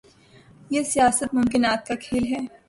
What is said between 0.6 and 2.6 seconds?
ہی سیاست ممکنات کا کھیل ہے۔